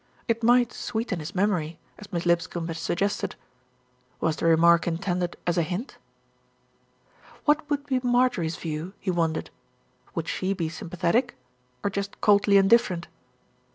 [0.27, 3.33] It might "sweeten his memory," as Miss Lipscombe had sug gested.
[4.19, 5.99] Was the remark intended as a hint?
[7.45, 8.93] What would be Marjorie's view?
[8.99, 9.51] he wondered.
[10.15, 11.37] Would she be sympathetic,
[11.83, 13.09] or just coldly indifferent?